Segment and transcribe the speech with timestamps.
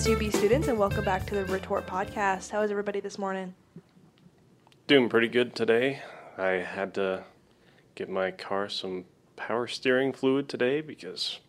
[0.00, 2.48] MSUB students, and welcome back to the Retort Podcast.
[2.48, 3.52] How is everybody this morning?
[4.86, 6.00] Doing pretty good today.
[6.38, 7.24] I had to
[7.96, 9.04] give my car some
[9.36, 11.40] power steering fluid today because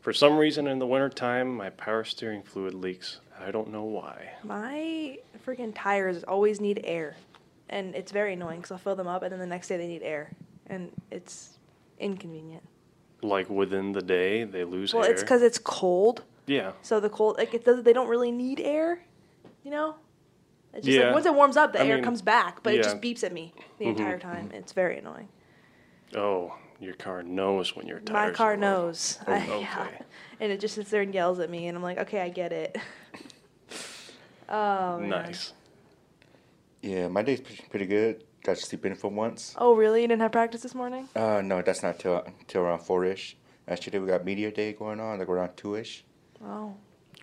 [0.00, 3.20] for some reason in the wintertime my power steering fluid leaks.
[3.38, 4.30] I don't know why.
[4.44, 7.16] My freaking tires always need air,
[7.68, 9.88] and it's very annoying because I'll fill them up, and then the next day they
[9.88, 10.30] need air,
[10.68, 11.58] and it's
[11.98, 12.62] inconvenient.
[13.20, 15.08] Like within the day they lose Well, air.
[15.10, 16.72] Well, it's because it's cold, yeah.
[16.82, 17.82] so the cold like it does.
[17.82, 19.00] They don't really need air,
[19.62, 19.94] you know.
[20.72, 21.06] It's just Yeah.
[21.06, 23.24] like once it warms up, the I air mean, comes back, but it just beeps
[23.24, 24.50] at me the Mhm, entire time.
[24.52, 25.28] It's very annoying.
[26.14, 28.30] Oh, your car knows when you're tired.
[28.32, 29.18] My car knows.
[29.26, 29.86] Oh, I- yeah.
[29.88, 30.04] okay.
[30.40, 32.52] And it just sits there and yells at me, and I'm like, okay, I get
[32.52, 32.76] it.
[34.48, 35.08] oh, man.
[35.10, 35.52] Nice.
[36.82, 38.24] Yeah, my day's pretty, pretty good.
[38.42, 39.54] Got to sleep in for once.
[39.58, 40.00] Oh, really?
[40.02, 41.08] You didn't have practice this morning?
[41.14, 43.36] Uh, no, that's not till till around four ish.
[43.68, 46.04] Yesterday we got media day going on, like around two ish.
[46.44, 46.74] Oh,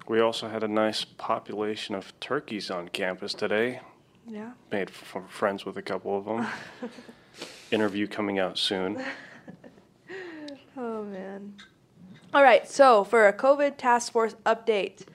[0.07, 3.81] We also had a nice population of turkeys on campus today.
[4.27, 4.51] yeah.
[4.71, 6.45] Made f- friends with a couple of them.
[7.71, 9.03] Interview coming out soon.
[10.79, 11.55] Oh, man.
[12.35, 15.05] All right, so for a COVID task force update,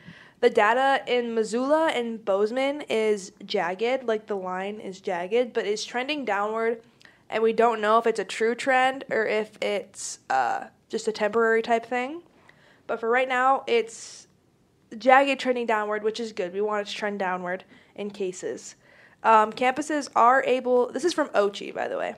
[0.41, 5.84] the data in Missoula and Bozeman is jagged, like the line is jagged, but it's
[5.84, 6.83] trending downward,
[7.30, 11.12] and we don't know if it's a true trend or if it's uh, just a
[11.12, 12.23] temporary type thing.
[12.93, 14.29] But for right now, it's
[14.98, 16.53] jagged trending downward, which is good.
[16.53, 18.75] We want it to trend downward in cases.
[19.23, 22.17] Um, campuses are able, this is from Ochi, by the way.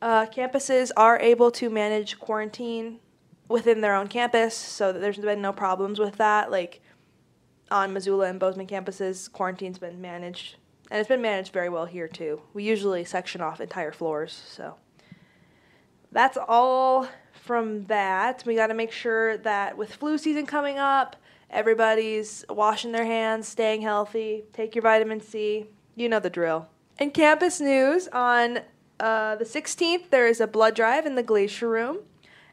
[0.00, 3.00] Uh, campuses are able to manage quarantine
[3.48, 6.52] within their own campus, so that there's been no problems with that.
[6.52, 6.80] Like
[7.68, 10.54] on Missoula and Bozeman campuses, quarantine's been managed,
[10.88, 12.40] and it's been managed very well here too.
[12.52, 14.76] We usually section off entire floors, so
[16.12, 17.08] that's all
[17.44, 18.42] from that.
[18.46, 21.16] We got to make sure that with flu season coming up,
[21.50, 25.66] everybody's washing their hands, staying healthy, take your vitamin C.
[25.94, 26.68] You know the drill.
[26.98, 28.60] In campus news, on
[28.98, 31.98] uh, the 16th, there is a blood drive in the Glacier Room.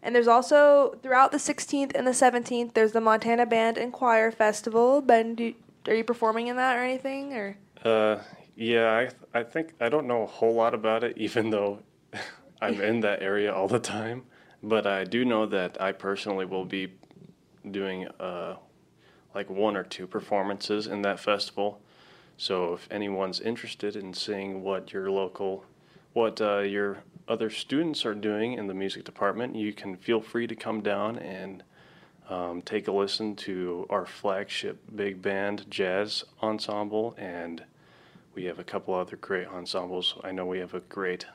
[0.04, 4.32] And there's also, throughout the 16th and the 17th, there's the Montana Band and Choir
[4.32, 5.02] Festival.
[5.02, 5.54] Ben, do,
[5.88, 7.34] are you performing in that or anything?
[7.34, 8.20] Or Uh,
[8.56, 11.80] yeah, I th- I think I don't know a whole lot about it, even though
[12.62, 14.24] I'm in that area all the time.
[14.64, 16.94] But I do know that I personally will be
[17.70, 18.56] doing uh,
[19.34, 21.82] like one or two performances in that festival.
[22.38, 25.66] So if anyone's interested in seeing what your local,
[26.14, 30.48] what uh, your other students are doing in the music department, you can feel free
[30.48, 31.64] to come down and
[32.30, 37.64] um, take a listen to our flagship big band jazz ensemble, and
[38.34, 40.16] we have a couple other great ensembles.
[40.24, 41.26] I know we have a great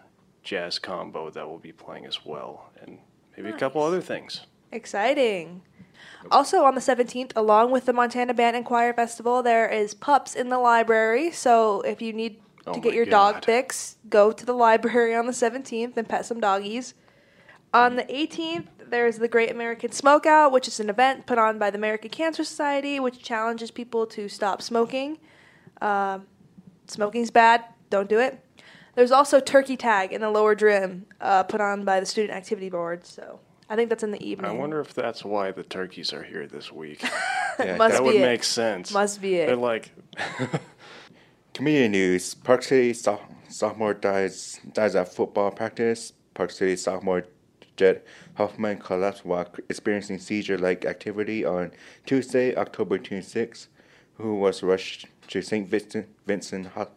[0.42, 2.98] jazz combo that will be playing as well, and
[3.36, 4.42] maybe a couple other things.
[4.72, 5.62] Exciting.
[6.30, 10.34] Also on the 17th, along with the Montana Band and Choir Festival, there is pups
[10.34, 11.30] in the library.
[11.30, 13.44] So if you need Oh to get your dog God.
[13.44, 16.94] fix, go to the library on the 17th and pet some doggies.
[17.72, 21.70] On the 18th, there's the Great American Smokeout, which is an event put on by
[21.70, 25.18] the American Cancer Society, which challenges people to stop smoking.
[25.80, 26.20] Uh,
[26.86, 27.64] smoking's bad.
[27.90, 28.40] Don't do it.
[28.96, 32.68] There's also Turkey Tag in the Lower Drim, uh, put on by the Student Activity
[32.70, 33.06] Board.
[33.06, 34.50] So I think that's in the evening.
[34.50, 37.04] I wonder if that's why the turkeys are here this week.
[37.58, 38.20] Yeah, Must that be would it.
[38.20, 38.92] make sense.
[38.92, 39.46] Must be it.
[39.46, 39.58] They're it.
[39.58, 39.90] like,
[41.54, 43.18] Community news: Park City so-
[43.48, 46.12] sophomore dies dies at football practice.
[46.34, 47.24] Park City sophomore
[47.78, 48.04] Jet
[48.34, 51.72] Hoffman collapsed while experiencing seizure-like activity on
[52.04, 53.68] Tuesday, October 26,
[54.18, 55.66] who was rushed to St.
[55.66, 56.90] Vincent Vincent Ho-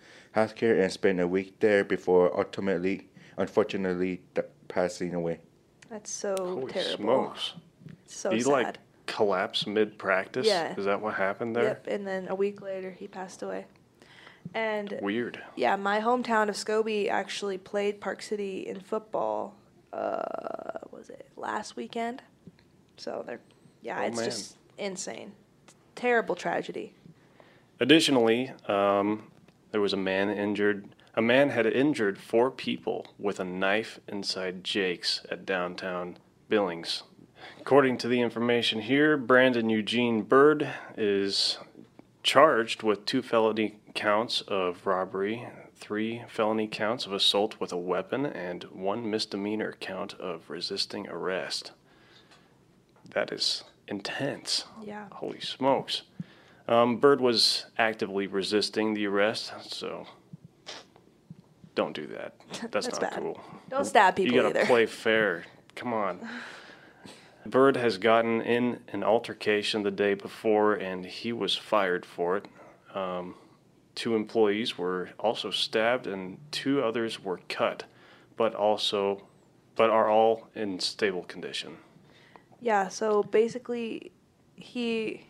[0.48, 3.08] Healthcare and spent a week there before ultimately,
[3.38, 5.40] unfortunately, d- passing away.
[5.90, 6.96] That's so holy terrible.
[6.98, 7.54] smokes!
[8.06, 8.52] So he sad.
[8.52, 8.78] like
[9.08, 10.46] collapsed mid practice.
[10.48, 10.76] Yeah.
[10.78, 11.64] Is that what happened there?
[11.64, 13.66] Yep, and then a week later he passed away.
[14.54, 15.42] And Weird.
[15.56, 19.56] yeah, my hometown of Scobey actually played Park City in football.
[19.94, 22.22] Uh, was it last weekend?
[22.98, 23.42] So they're
[23.82, 24.26] yeah, Oh, it's man.
[24.26, 25.34] just insane.
[25.96, 26.94] Terrible tragedy.
[27.80, 29.29] Additionally, um,
[29.72, 30.96] there was a man injured.
[31.16, 36.18] A man had injured four people with a knife inside Jake's at downtown
[36.48, 37.04] Billings.
[37.60, 41.58] According to the information here, Brandon Eugene Bird is
[42.24, 48.26] charged with two felony counts of robbery, three felony counts of assault with a weapon,
[48.26, 51.72] and one misdemeanor count of resisting arrest.
[53.12, 54.66] That is intense.
[54.84, 55.06] Yeah.
[55.12, 56.04] Holy smokes.
[56.70, 60.06] Um, Bird was actively resisting the arrest, so
[61.74, 62.36] don't do that.
[62.72, 63.20] That's, That's not bad.
[63.20, 63.42] cool.
[63.70, 64.68] Don't stab people you gotta either.
[64.68, 65.46] play fair.
[65.74, 66.20] Come on.
[67.48, 72.46] Bird has gotten in an altercation the day before, and he was fired for it.
[72.94, 73.34] Um,
[73.96, 77.86] two employees were also stabbed, and two others were cut,
[78.38, 79.24] but also,
[79.76, 81.78] but are all in stable condition.
[82.62, 84.12] Yeah, so basically,
[84.56, 85.26] he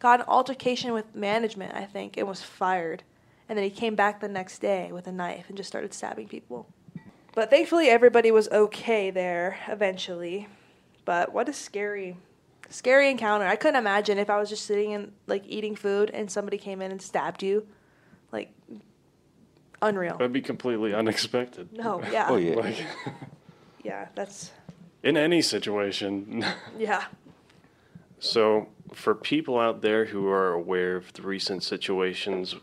[0.00, 3.04] got an altercation with management, I think, and was fired.
[3.48, 6.28] And then he came back the next day with a knife and just started stabbing
[6.28, 6.66] people.
[7.34, 10.48] But thankfully, everybody was okay there eventually.
[11.04, 12.16] But what a scary,
[12.70, 13.46] scary encounter.
[13.46, 16.82] I couldn't imagine if I was just sitting and like eating food and somebody came
[16.82, 17.66] in and stabbed you.
[18.32, 18.52] Like,
[19.82, 20.16] unreal.
[20.16, 21.72] That'd be completely unexpected.
[21.72, 22.26] No, yeah.
[22.28, 22.56] Oh yeah.
[22.56, 22.76] Like,
[23.82, 24.52] Yeah, that's,
[25.02, 26.44] in any situation.
[26.78, 27.04] yeah.
[28.20, 32.54] So, for people out there who are aware of the recent situations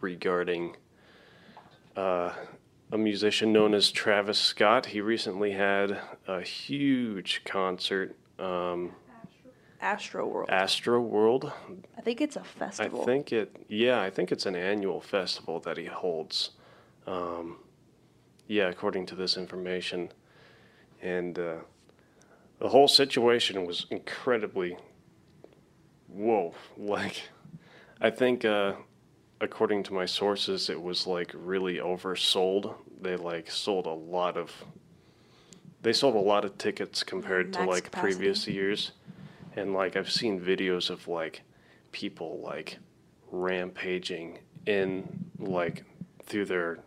[0.00, 0.76] regarding
[1.96, 2.32] uh,
[2.90, 8.92] a musician known as Travis Scott, he recently had a huge concert, um,
[9.82, 10.48] Astroworld.
[10.48, 11.52] Astro World.
[11.98, 13.02] I think it's a festival.
[13.02, 16.50] I think it, yeah, I think it's an annual festival that he holds.
[17.06, 17.56] Um,
[18.46, 20.12] yeah, according to this information.
[21.02, 21.56] And uh,
[22.60, 24.76] the whole situation was incredibly,
[26.12, 26.54] whoa.
[26.76, 27.22] Like,
[28.00, 28.74] I think, uh,
[29.40, 32.74] according to my sources, it was like really oversold.
[33.00, 34.52] They like sold a lot of,
[35.82, 38.14] they sold a lot of tickets compared to like capacity.
[38.14, 38.92] previous years.
[39.56, 41.42] And like, I've seen videos of like
[41.92, 42.78] people like
[43.30, 45.84] rampaging in like
[46.24, 46.78] through their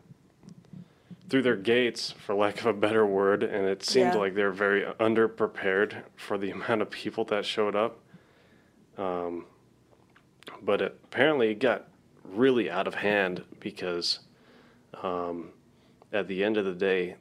[1.28, 4.20] through their gates for lack of a better word and it seemed Yeah.
[4.20, 8.00] like they're very underprepared for the amount of people that showed up
[8.98, 9.46] um,
[10.62, 11.88] but it, apparently it got
[12.24, 14.20] really out of hand because
[15.04, 15.50] um,
[16.14, 17.16] at the end of the day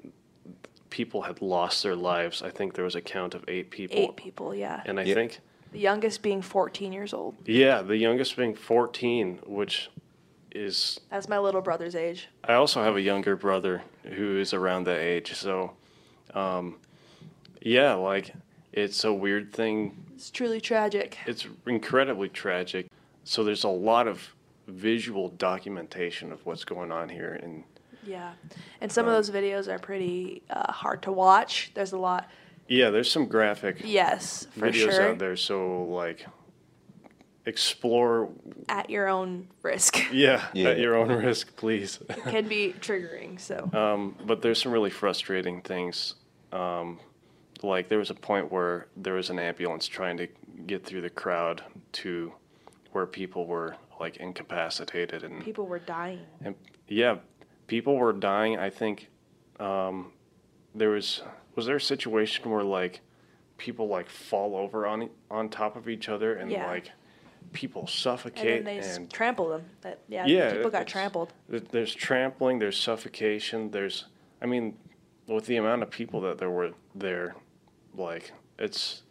[0.91, 4.17] people had lost their lives i think there was a count of eight people Eight
[4.17, 4.83] people, yeah.
[4.87, 5.15] and i Yeah.
[5.15, 5.41] think
[5.73, 7.35] The youngest being 14 years old.
[7.47, 9.91] yeah, the youngest being 14, which
[10.53, 11.01] is.
[11.11, 12.29] That's my little brother's age.
[12.45, 15.35] I also have a younger brother who is around that age.
[15.35, 15.73] So,
[16.33, 16.77] um,
[17.61, 18.33] yeah, like,
[18.77, 20.05] it's a weird thing.
[20.15, 21.19] It's truly tragic.
[21.27, 22.87] It's incredibly tragic.
[23.25, 24.35] So, there's a lot of
[24.67, 27.39] visual documentation of what's going on here.
[27.43, 27.65] And
[28.07, 28.33] Yeah.
[28.81, 31.71] And some of Um, those videos are pretty uh, hard to watch.
[31.75, 32.29] There's a lot.
[32.69, 35.03] yeah, there's some graphic Yes, for videos sure.
[35.11, 35.37] out there.
[35.37, 36.27] So, like,
[37.47, 38.31] explore,
[38.69, 39.99] At your own risk.
[40.13, 40.71] yeah, Yeah.
[40.71, 41.99] at your own risk, please.
[42.09, 43.39] it can be triggering.
[43.41, 46.15] So, Um, but there's some really frustrating things.
[46.53, 47.01] Um,
[47.63, 50.29] like there was a point where there was an ambulance trying to
[50.67, 51.63] get through the crowd
[51.93, 52.33] to
[52.93, 56.21] where people were like incapacitated and, people were dying.
[56.43, 56.55] and
[56.89, 57.17] yeah,
[57.67, 58.59] people were dying.
[58.59, 59.09] I think
[59.61, 60.13] um,
[60.75, 61.23] there was
[61.55, 63.01] was there a situation where like
[63.57, 66.67] people like fall over on on top of each other and Yeah.
[66.67, 66.91] like
[67.53, 69.65] people And suffocate then they and, trample them.
[69.83, 71.33] That, yeah, Yeah, people got trampled.
[71.49, 74.07] There's trampling, there's suffocation, there's,
[74.43, 74.77] I mean,
[75.29, 77.37] with the amount of people that there were there,
[77.97, 79.03] like, it's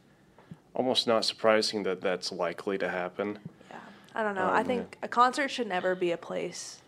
[0.74, 3.40] almost not surprising that that's likely to happen.
[3.70, 3.78] Yeah.
[4.16, 4.48] I don't know.
[4.48, 6.82] Um, I think a concert should never be a place,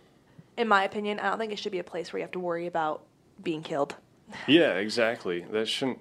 [0.58, 2.40] in my opinion, I don't think it should be a place where you have to
[2.40, 3.02] worry about
[3.44, 3.96] being killed.
[4.48, 5.46] Yeah, exactly.
[5.52, 6.00] That shouldn't,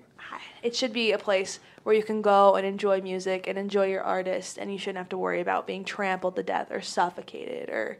[0.62, 4.02] It should be a place where you can go and enjoy music and enjoy your
[4.02, 7.98] artist, and you shouldn't have to worry about being trampled to death or suffocated or.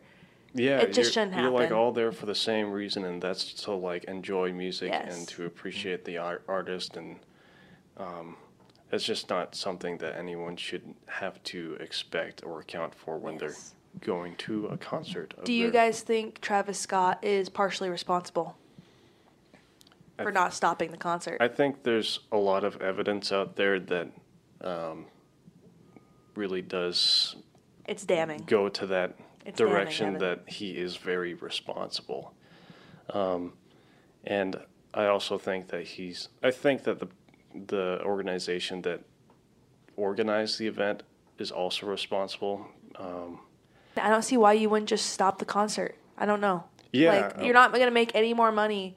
[0.55, 0.79] yeah.
[0.79, 1.51] It just shouldn't happen.
[1.53, 5.15] You're like all there for the same reason, and that's to like enjoy music Yes.
[5.15, 6.97] and to appreciate the art, artist.
[6.97, 7.17] And
[7.97, 8.37] um,
[8.93, 13.41] it's just not something that anyone should have to expect or account for when Yes.
[13.41, 15.35] they're going to a concert.
[15.45, 18.57] Do you guys think Travis Scott is partially responsible
[20.17, 21.39] for th- not stopping the concert?
[21.41, 24.09] I think there's a lot of evidence out there that
[24.61, 25.07] um,
[26.35, 27.37] really does
[27.87, 28.43] it's damning.
[28.47, 30.43] go to that It's direction evidence.
[30.47, 32.33] that he is very responsible.
[33.11, 33.53] Um,
[34.25, 34.57] and
[34.95, 36.29] I also think that he's.
[36.43, 37.09] I think that the
[37.55, 39.01] the organization that
[39.97, 41.03] organized the event
[41.39, 42.67] is also responsible.
[42.97, 43.41] Um,
[43.97, 45.97] I don't see why you wouldn't just stop the concert.
[46.19, 46.65] I don't know.
[46.93, 48.97] Yeah, Like, you're not going to make any more money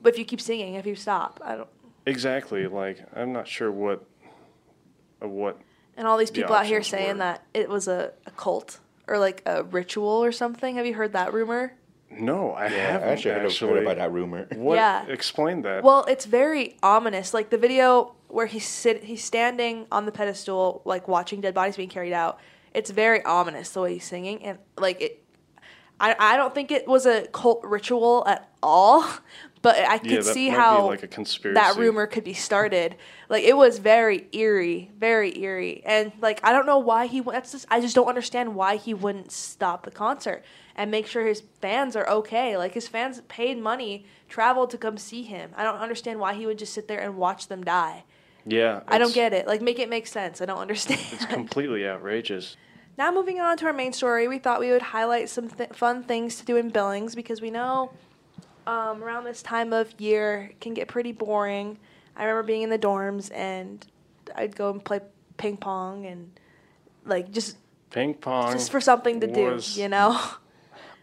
[0.00, 1.40] but if you keep singing, if you stop.
[1.44, 1.68] I don't.
[2.04, 2.66] exactly.
[2.66, 4.04] Like I'm not sure what
[5.22, 5.58] uh, what
[5.96, 8.78] And all these The people out here saying were- that it was a, a cult
[9.08, 10.76] or like a ritual or something.
[10.76, 11.72] Have you heard that rumor?
[12.18, 13.72] No, I Yeah, haven't I actually heard, actually.
[13.74, 14.46] heard about that rumor.
[14.56, 14.74] What?
[14.76, 15.06] Yeah.
[15.06, 15.82] Explain that.
[15.82, 17.34] Well, it's very ominous.
[17.34, 21.76] Like the video where he's sit he's standing on the pedestal, like watching dead bodies
[21.76, 22.40] being carried out.
[22.74, 25.22] It's very ominous the way he's singing, and like it.
[25.98, 29.06] I I don't think it was a cult ritual at all,
[29.62, 31.54] but I could yeah, see how like a conspiracy.
[31.54, 32.96] that rumor could be started.
[33.30, 37.20] Like it was very eerie, very eerie, and like I don't know why he.
[37.20, 40.44] That's just I just don't understand why he wouldn't stop the concert
[40.76, 42.56] and make sure his fans are okay.
[42.56, 45.50] Like his fans paid money, traveled to come see him.
[45.56, 48.04] I don't understand why he would just sit there and watch them die.
[48.44, 49.48] Yeah, I don't get it.
[49.48, 50.40] Like make it make sense.
[50.40, 51.00] I don't understand.
[51.10, 52.56] It's completely outrageous.
[52.98, 56.02] Now, moving on to our main story, we thought we would highlight some th- fun
[56.04, 57.90] things to do in Billings because we know
[58.66, 61.78] um, around this time of year can get pretty boring.
[62.16, 63.84] I remember being in the dorms and
[64.34, 65.00] I'd go and play
[65.36, 66.38] ping pong and
[67.04, 67.58] like just
[67.90, 68.52] Ping pong.
[68.52, 70.18] just for something to do, you know.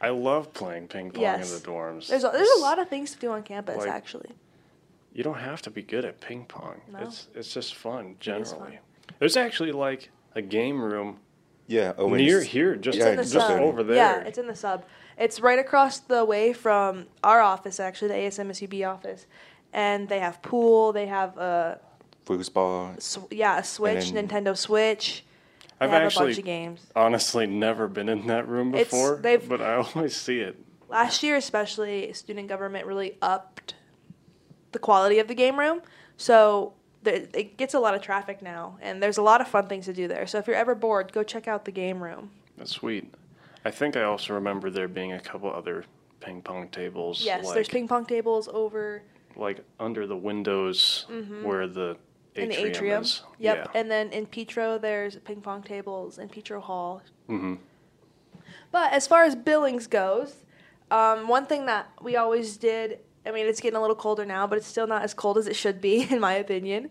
[0.04, 1.50] I love playing ping pong Yes.
[1.54, 2.08] in the dorms.
[2.10, 4.30] There's a, there's a lot of things to do on campus Like, actually.
[5.14, 6.82] You don't have to be good at ping pong.
[6.92, 7.00] No.
[7.00, 8.50] It's it's just fun generally.
[8.50, 8.78] fun.
[9.20, 11.20] There's actually like a game room
[11.68, 12.18] Yeah, oh, Owens.
[12.22, 13.62] near here, just Yeah, in just sub.
[13.62, 13.96] over there.
[13.96, 14.84] Yeah, it's in the sub.
[15.18, 19.26] It's right across the way from our office, actually, the ASMSUB office.
[19.72, 20.92] And they have pool.
[20.92, 21.80] They have a
[22.26, 23.00] foosball.
[23.02, 25.24] sw- yeah a Switch, Nintendo Switch.
[25.84, 26.88] I've actually bunch of games.
[26.96, 30.58] honestly never been in that room before, but I always see it.
[30.90, 33.76] Last year, especially, student government really upped
[34.72, 35.82] the quality of the game room.
[36.18, 39.68] So there, it gets a lot of traffic now, and there's a lot of fun
[39.68, 40.28] things to do there.
[40.28, 42.32] So if you're ever bored, go check out the game room.
[42.58, 43.14] That's sweet.
[43.66, 45.86] I think I also remember there being a couple other
[46.20, 47.24] ping pong tables.
[47.24, 49.02] Yes, like, there's ping pong tables over
[49.36, 51.44] like under the windows mm-hmm.
[51.44, 51.98] where the
[52.36, 53.04] in the atrium.
[53.04, 53.22] is.
[53.40, 53.58] Yep.
[53.58, 53.80] Yeah.
[53.80, 57.02] And then in Petro, there's ping pong tables in Petro Hall.
[57.28, 57.56] hmm
[58.72, 60.44] But as far as Billings goes,
[60.92, 64.48] um, one thing that we always did, I mean, it's getting a little colder now,
[64.48, 66.90] but it's still not as cold as it should be, in my opinion.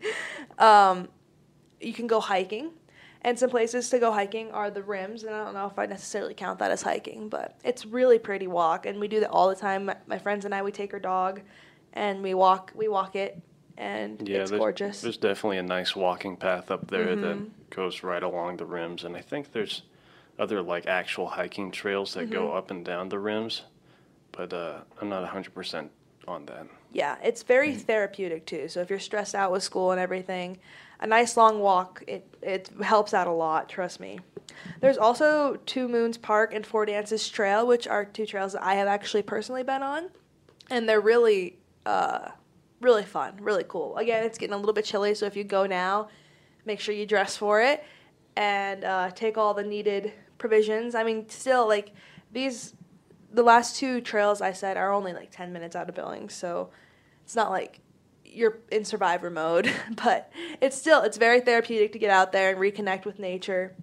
[0.58, 1.08] Um,
[1.80, 2.70] you can go hiking.
[3.24, 5.86] And some places to go hiking are the rims, and I don't know if I
[5.86, 9.48] necessarily count that as hiking, but it's really pretty walk, and we do that all
[9.48, 9.84] the time.
[9.84, 11.40] My, my friends and I, we take our dog,
[11.92, 13.40] and we walk, we walk it,
[13.76, 15.00] and Yeah, it's there's, gorgeous.
[15.00, 17.20] there's definitely a nice walking path up there Mhm.
[17.22, 19.82] that goes right along the rims, and I think there's
[20.38, 22.56] other like actual hiking trails that go Mhm.
[22.56, 23.62] up and down the rims,
[24.32, 25.90] but uh, I'm not 100%
[26.28, 26.66] on that.
[26.92, 28.68] Yeah, it's very therapeutic too.
[28.68, 30.58] So if you're stressed out with school and everything,
[31.00, 33.68] a nice long walk it it helps out a lot.
[33.68, 34.20] Trust me.
[34.80, 38.74] There's also Two Moons Park and Four Dances Trail, which are two trails that I
[38.74, 40.10] have actually personally been on,
[40.70, 42.28] and they're really uh,
[42.82, 43.96] really fun, really cool.
[43.96, 46.08] Again, it's getting a little bit chilly, so if you go now,
[46.64, 47.82] make sure you dress for it
[48.36, 50.94] and uh, take all the needed provisions.
[50.94, 51.92] I mean, still like
[52.32, 52.74] these
[53.32, 56.70] the last two trails I said are only like 10 minutes out of Billings, so
[57.24, 57.80] it's not like
[58.24, 59.70] you're in survivor mode,
[60.04, 63.74] but it's still it's very therapeutic to get out there and reconnect with nature,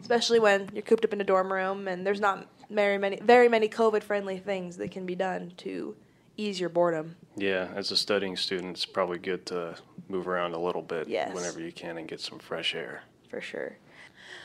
[0.00, 3.48] especially when you're cooped up in a dorm room and there's not very many very
[3.48, 5.94] many COVID friendly things that can be done to
[6.36, 7.16] ease your boredom.
[7.36, 9.76] Yeah, as a studying student, it's probably good to
[10.08, 11.34] move around a little bit Yes.
[11.34, 13.02] whenever you can and get some fresh air.
[13.28, 13.76] for sure.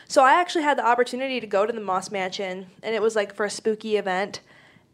[0.08, 3.16] So I actually had the opportunity to go to the Moss Mansion, and it was
[3.16, 4.42] like for a spooky event.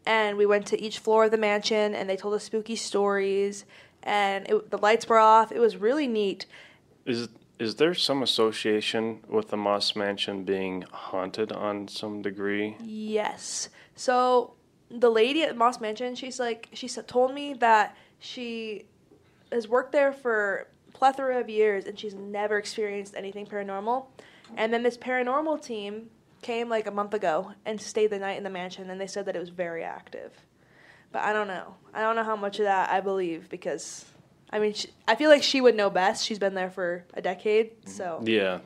[0.06, 3.64] And we went to each floor of the mansion, and they told us spooky stories.
[4.02, 5.50] And it, the lights were off.
[5.50, 6.46] It was really neat.
[7.04, 7.28] Is
[7.58, 12.76] is there some association with the Moss Mansion being haunted on some degree?
[12.80, 13.68] Yes.
[13.96, 14.54] So
[14.90, 18.84] the lady at Moss Mansion, she's like, she told me that she
[19.52, 24.06] has worked there for a plethora of years, and she's never experienced anything paranormal.
[24.56, 26.10] And then this paranormal team
[26.42, 29.26] came like a month ago and stayed the night in the mansion, and they said
[29.26, 30.32] that it was very active.
[31.12, 31.74] But I don't know.
[31.94, 34.04] I don't know how much of that I believe because,
[34.50, 36.24] I mean, she, I feel like she would know best.
[36.24, 37.90] She's been there for a decade, mm-hmm.
[37.90, 38.60] so Yeah,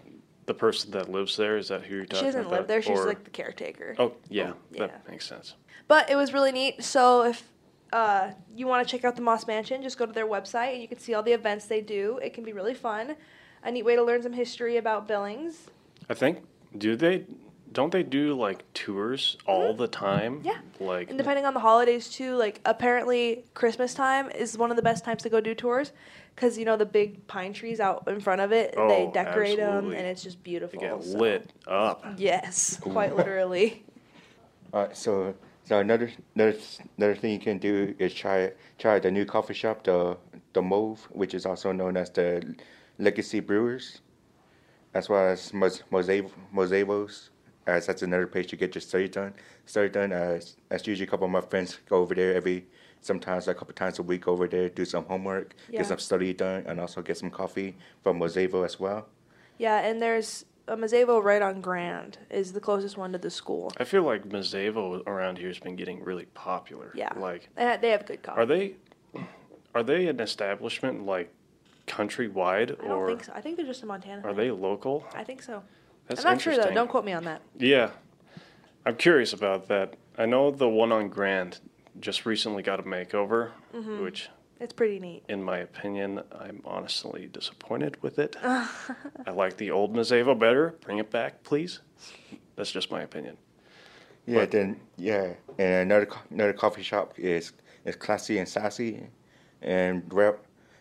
[0.47, 2.53] the person that lives there is that who you're talking she doesn't about?
[2.53, 2.83] live there.
[2.83, 3.95] She's Or- like the caretaker.
[3.99, 4.87] oh yeah, Yeah.
[4.89, 5.55] that makes sense.
[5.89, 6.83] But it was really neat.
[6.83, 7.49] So if
[7.93, 10.81] uh, you want to check out the Moss Mansion, just go to their website and
[10.83, 12.19] you can see all the events they do.
[12.23, 13.17] It can be really fun.
[13.65, 15.67] A neat way to learn some history about Billings.
[16.09, 16.39] I think
[16.79, 17.25] do they
[17.73, 20.39] don't they do like tours all the time?
[20.39, 20.47] Mm-hmm.
[20.47, 20.59] Yeah.
[20.81, 24.83] Like And depending on the holidays too, like apparently Christmas time is one of the
[24.83, 25.93] best times to go do tours
[26.35, 28.73] because you know the big pine trees out in front of it.
[28.75, 30.81] they Oh, decorate them and it's just they beautiful.
[30.81, 32.05] get so- lit up.
[32.17, 33.85] Yes, quite literally.
[34.73, 35.35] All right, so
[35.65, 36.57] so another another
[36.97, 40.17] another thing you can do is try try the new coffee shop, the
[40.55, 42.55] the Mauve, which is also known as the
[42.99, 44.01] Legacy Brewers,
[44.95, 46.27] as well as Mos- Mosaic
[47.67, 49.33] as that's another place to get your study done.
[49.67, 50.13] Study done.
[50.13, 52.67] As as usually a couple of my friends go over there every
[53.07, 55.79] sometimes a couple times a week over there, do some homework, Yeah.
[55.81, 59.09] get some study done, and also get some coffee from Mazevo as well.
[59.59, 63.31] Yeah, and there's uh, a Mazevo right on Grand is the closest one to the
[63.31, 63.73] school.
[63.79, 66.93] I feel like Mazevo around here has been getting really popular.
[66.95, 67.13] Yeah.
[67.19, 68.41] Like They have good coffee.
[68.41, 68.75] are they
[69.75, 71.33] are they an establishment like
[71.89, 73.33] countrywide I don't or think so.
[73.35, 74.23] I think they're just in Montana.
[74.25, 75.05] are they local?
[75.15, 75.63] I think so.
[76.07, 76.73] That's I'm not sure though.
[76.73, 77.43] Don't quote me on that.
[77.59, 77.91] Yeah,
[78.87, 79.95] I'm curious about that.
[80.17, 81.59] I know the one on Grand
[82.01, 84.03] just recently got a makeover, Mm-hmm.
[84.03, 84.29] which,
[84.61, 85.25] It's pretty neat.
[85.29, 88.37] in my opinion, I'm honestly disappointed with it.
[88.43, 90.75] I like the old Mazevo better.
[90.81, 91.81] Bring it back, please.
[92.57, 93.37] That's just my opinion.
[94.27, 97.53] Yeah, But- then yeah, and another another coffee shop is
[97.85, 99.09] is classy and sassy,
[99.61, 100.37] and rail,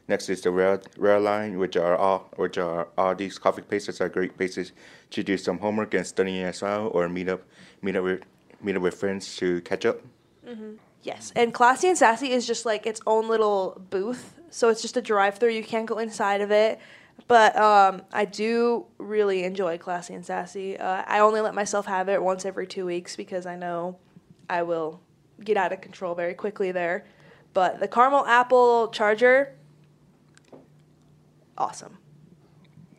[0.07, 3.99] next is the rail rail line, which are all which are all these coffee places
[3.99, 4.73] are great places
[5.09, 7.41] to do some homework and studying as well, or meet up
[7.81, 8.21] meet up with
[8.61, 9.97] meet up with friends to catch up.
[11.03, 14.39] Yes, and Classy and Sassy is just like its own little booth.
[14.49, 15.51] So it's just a drive-through.
[15.51, 16.79] You can't go inside of it.
[17.27, 20.77] But um, I do really enjoy Classy and Sassy.
[20.77, 23.97] Uh, I only let myself have it once every two weeks because I know
[24.49, 25.01] I will
[25.43, 27.05] get out of control very quickly there.
[27.53, 29.55] But the caramel apple charger,
[31.57, 31.97] awesome.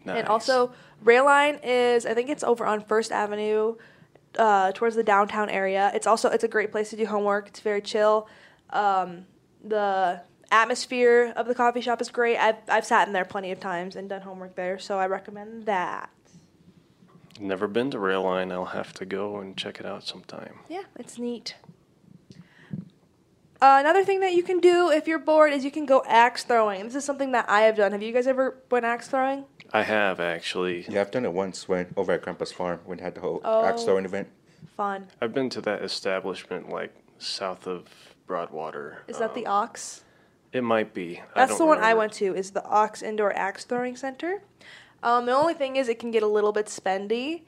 [0.04, 0.20] Nice.
[0.20, 3.76] And also, Rail Line is I think it's over on First Avenue,
[4.38, 5.90] uh, towards the downtown area.
[5.94, 7.48] It's also it's a great place to do homework.
[7.48, 8.28] It's very chill.
[8.70, 9.26] Um,
[9.64, 12.36] the atmosphere of the coffee shop is great.
[12.36, 15.66] I've I've sat in there plenty of times and done homework there, so I recommend
[15.66, 16.10] that.
[17.40, 18.52] Never been to Rail Line.
[18.52, 20.60] I'll have to go and check it out sometime.
[20.68, 21.56] Yeah, it's neat.
[23.60, 26.42] Uh, another thing that you can do if you're bored is you can go axe
[26.42, 26.84] throwing.
[26.84, 27.92] This is something that I have done.
[27.92, 29.44] Have you guys ever went axe throwing?
[29.72, 30.84] I have actually.
[30.88, 33.40] Yeah, I've done it once when over at Grandpa's farm when they had the whole
[33.44, 33.64] Oh.
[33.64, 34.28] axe throwing event.
[34.76, 35.08] Fun.
[35.20, 37.84] I've been to that establishment like south of
[38.26, 39.02] Broadwater.
[39.08, 40.04] Is that the Um, Ox?
[40.52, 41.20] It might be.
[41.34, 42.34] I That's don't the one I went to.
[42.34, 44.42] Is the Ox Indoor Axe Throwing Center.
[45.02, 47.42] Um, the only thing is it can get a little bit spendy,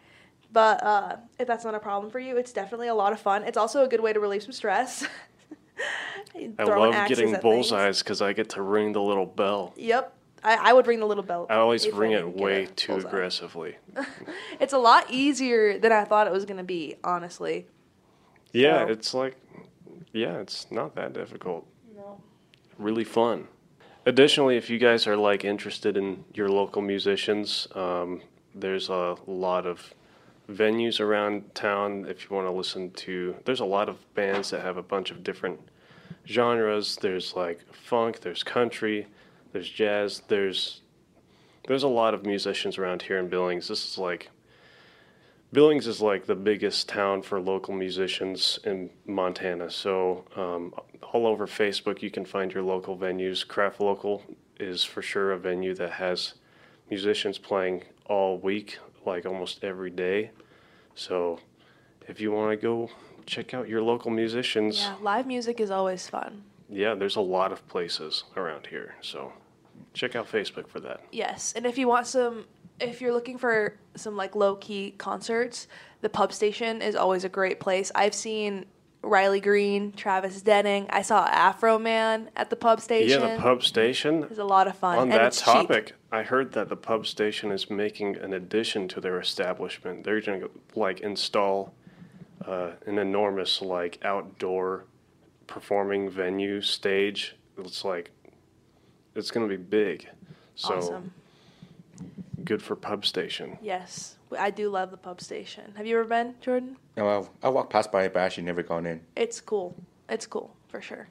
[0.52, 3.44] but uh, if that's not a problem for you, it's definitely a lot of fun.
[3.44, 5.06] It's also a good way to relieve some stress.
[6.58, 9.72] I love getting bullseyes because I get to ring the little bell.
[9.76, 10.12] Yep,
[10.44, 11.46] I, I would ring the little bell.
[11.48, 13.76] I always ring I it way a too aggressively.
[14.61, 16.96] It's a lot easier than I thought it was gonna be.
[17.02, 17.66] Honestly.
[18.52, 19.37] Yeah, So- it's like,
[20.12, 21.66] yeah, it's not that difficult.
[21.96, 22.20] No.
[22.78, 23.48] Really fun.
[24.07, 28.20] Additionally, if you guys are like interested in your local musicians, um,
[28.54, 29.94] there's a lot of
[30.48, 32.04] venues around town.
[32.07, 35.11] If you want to listen to, there's a lot of bands that have a bunch
[35.11, 35.59] of different
[36.26, 36.96] genres.
[37.00, 39.07] There's like funk, there's country,
[39.54, 40.82] there's jazz, there's
[41.66, 43.68] there's a lot of musicians around here in Billings.
[43.68, 44.28] This is like
[45.52, 49.70] Billings is like the biggest town for local musicians in Montana.
[49.70, 50.74] So um,
[51.12, 53.46] all over Facebook, you can find your local venues.
[53.46, 54.22] Craft Local
[54.58, 56.34] is for sure a venue that has
[56.90, 60.32] musicians playing all week, like almost every day.
[60.96, 61.38] So
[62.08, 62.90] if you want to go
[63.24, 66.42] check out your local musicians, Yeah, live music is always fun.
[66.68, 68.96] yeah, there's a lot of places around here.
[69.00, 69.32] So
[69.92, 71.00] check out Facebook for that.
[71.12, 72.46] Yes, and if you want some,
[72.80, 75.68] if you're looking for some like low key concerts,
[76.00, 77.90] the pub station is always a great place.
[77.94, 78.66] I've seen
[79.04, 80.87] Riley Green, Travis Denning.
[80.90, 83.20] I saw Afroman at the pub station.
[83.20, 84.24] Yeah, the pub station.
[84.24, 84.98] is a lot of fun.
[84.98, 85.46] On and that it's cheap.
[85.46, 90.04] topic, I heard that the pub station is making an addition to their establishment.
[90.04, 91.74] They're going to like install
[92.46, 94.87] uh, an enormous like outdoor
[95.46, 97.37] performing venue stage.
[97.58, 98.10] It's like
[99.14, 100.09] it's going to be big.
[100.57, 101.12] So awesome.
[102.44, 103.59] good for pub station.
[103.62, 105.72] Yes, I do love the pub station.
[105.77, 106.77] Have you ever been, Jordan?
[106.96, 109.00] No, I, I walked past by it, but I actually never gone in.
[109.16, 109.74] It's cool.
[110.09, 111.09] It's cool for sure.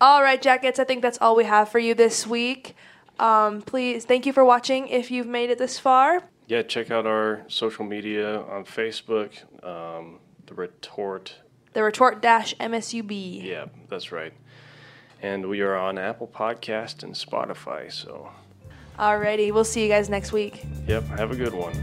[0.00, 0.78] All right, jackets.
[0.78, 2.74] I think that's all we have for you this week.
[3.18, 4.88] Um, please, thank you for watching.
[4.88, 9.32] If you've made it this far, Yeah, check out our social media on Facebook.
[9.64, 11.34] Um, the Retort.
[11.74, 13.44] the retort dash MSUB.
[13.44, 14.32] Yeah, that's right.
[15.22, 17.92] And we are on Apple Podcast and Spotify.
[17.92, 18.30] So,
[18.98, 20.64] Alrighty, we'll see you guys next week.
[20.86, 21.74] yep, have a good one.